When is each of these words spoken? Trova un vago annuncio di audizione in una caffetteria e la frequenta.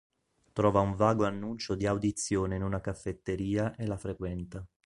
Trova 0.51 0.79
un 0.79 0.95
vago 0.95 1.25
annuncio 1.25 1.75
di 1.75 1.85
audizione 1.85 2.55
in 2.55 2.63
una 2.63 2.81
caffetteria 2.81 3.75
e 3.75 3.85
la 3.85 3.97
frequenta. 3.99 4.67